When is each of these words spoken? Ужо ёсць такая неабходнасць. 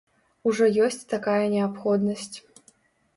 Ужо 0.51 0.69
ёсць 0.85 1.03
такая 1.13 1.43
неабходнасць. 1.57 2.33